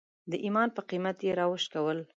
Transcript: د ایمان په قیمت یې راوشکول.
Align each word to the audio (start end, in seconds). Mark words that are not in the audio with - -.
د 0.31 0.33
ایمان 0.45 0.69
په 0.75 0.81
قیمت 0.89 1.17
یې 1.25 1.31
راوشکول. 1.39 1.97